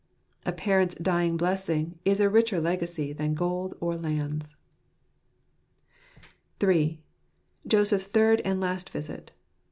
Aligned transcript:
A 0.47 0.51
parent's 0.51 0.95
dying 0.95 1.37
blessing 1.37 1.99
is 2.05 2.19
a 2.19 2.27
richer 2.27 2.59
legacy 2.59 3.13
than 3.13 3.35
gold 3.35 3.75
or 3.79 3.95
lands. 3.95 4.55
III. 6.59 6.99
Joseph's 7.67 8.07
Third 8.07 8.41
and 8.43 8.59
Last 8.59 8.89
Visit. 8.89 9.31